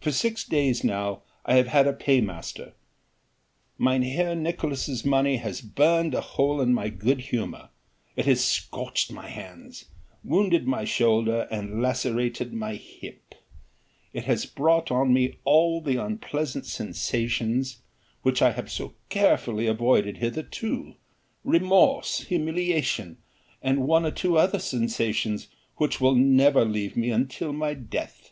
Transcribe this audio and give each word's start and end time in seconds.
For 0.00 0.12
six 0.12 0.44
days 0.44 0.84
now 0.84 1.22
I 1.44 1.56
have 1.56 1.66
had 1.66 1.88
a 1.88 1.92
paymaster: 1.92 2.74
Mynheer 3.78 4.36
Nicolaes' 4.36 5.04
money 5.04 5.38
has 5.38 5.60
burned 5.60 6.14
a 6.14 6.20
hole 6.20 6.60
in 6.60 6.72
my 6.72 6.88
good 6.88 7.18
humour, 7.20 7.70
it 8.14 8.26
has 8.26 8.44
scorched 8.44 9.10
my 9.10 9.26
hands, 9.28 9.86
wounded 10.22 10.68
my 10.68 10.84
shoulder 10.84 11.48
and 11.50 11.82
lacerated 11.82 12.52
my 12.52 12.76
hip, 12.76 13.34
it 14.12 14.22
has 14.26 14.46
brought 14.46 14.92
on 14.92 15.12
me 15.12 15.36
all 15.42 15.80
the 15.80 15.96
unpleasant 15.96 16.64
sensations 16.64 17.78
which 18.22 18.40
I 18.40 18.52
have 18.52 18.70
so 18.70 18.94
carefully 19.08 19.66
avoided 19.66 20.18
hitherto, 20.18 20.94
remorse, 21.42 22.20
humiliation, 22.20 23.16
and 23.60 23.84
one 23.88 24.06
or 24.06 24.12
two 24.12 24.38
other 24.38 24.60
sensations 24.60 25.48
which 25.74 26.00
will 26.00 26.14
never 26.14 26.64
leave 26.64 26.96
me 26.96 27.10
until 27.10 27.52
my 27.52 27.74
death. 27.74 28.30